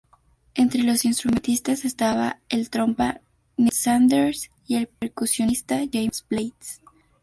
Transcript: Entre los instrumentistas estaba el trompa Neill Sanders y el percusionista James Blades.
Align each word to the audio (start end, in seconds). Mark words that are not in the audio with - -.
Entre 0.55 0.81
los 0.81 1.05
instrumentistas 1.05 1.85
estaba 1.85 2.39
el 2.49 2.71
trompa 2.71 3.21
Neill 3.55 3.69
Sanders 3.71 4.49
y 4.65 4.77
el 4.77 4.87
percusionista 4.87 5.77
James 5.93 6.25
Blades. 6.27 6.81